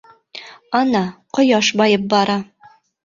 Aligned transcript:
Ана, 0.79 1.01
ҡояш 1.39 1.69
байып 1.83 2.09
бара. 2.15 2.39